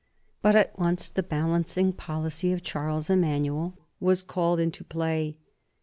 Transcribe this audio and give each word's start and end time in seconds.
But 0.41 0.55
at 0.55 0.79
once 0.79 1.11
the 1.11 1.21
balancing 1.21 1.93
policy 1.93 2.51
of 2.53 2.63
Charles 2.63 3.07
Emanuel 3.07 3.75
was 3.99 4.23
called 4.23 4.59
into 4.59 4.83
play. 4.83 5.37